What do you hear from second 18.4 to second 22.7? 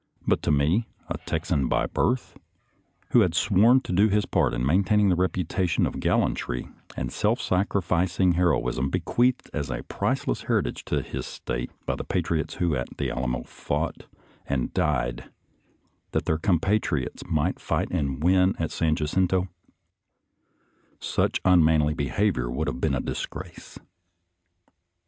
at San Jacinto, such un manly behavior would